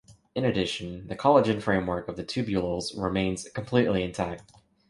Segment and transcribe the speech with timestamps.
[0.33, 4.51] In addition, the collagen framework of the tubules remains completely intact.